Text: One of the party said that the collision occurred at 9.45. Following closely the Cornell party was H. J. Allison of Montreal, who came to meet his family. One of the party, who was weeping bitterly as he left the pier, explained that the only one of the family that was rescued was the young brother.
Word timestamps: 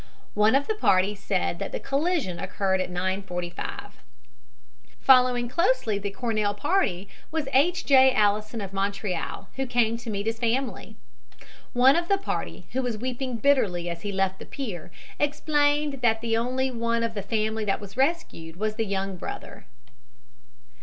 One 0.33 0.55
of 0.55 0.65
the 0.65 0.73
party 0.73 1.13
said 1.13 1.59
that 1.59 1.71
the 1.71 1.79
collision 1.79 2.39
occurred 2.39 2.81
at 2.81 2.89
9.45. 2.89 3.91
Following 4.99 5.47
closely 5.47 5.99
the 5.99 6.09
Cornell 6.09 6.55
party 6.55 7.07
was 7.29 7.47
H. 7.53 7.85
J. 7.85 8.11
Allison 8.11 8.61
of 8.61 8.73
Montreal, 8.73 9.49
who 9.57 9.67
came 9.67 9.97
to 9.97 10.09
meet 10.09 10.25
his 10.25 10.39
family. 10.39 10.95
One 11.73 11.95
of 11.95 12.07
the 12.07 12.17
party, 12.17 12.65
who 12.71 12.81
was 12.81 12.97
weeping 12.97 13.37
bitterly 13.37 13.91
as 13.91 14.01
he 14.01 14.11
left 14.11 14.39
the 14.39 14.45
pier, 14.47 14.89
explained 15.19 16.01
that 16.01 16.21
the 16.21 16.35
only 16.35 16.71
one 16.71 17.03
of 17.03 17.13
the 17.13 17.21
family 17.21 17.63
that 17.65 17.79
was 17.79 17.95
rescued 17.95 18.55
was 18.55 18.77
the 18.77 18.85
young 18.87 19.17
brother. 19.17 19.67